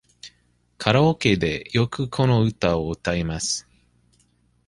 [0.79, 3.67] カラオケでよくこの歌を歌います。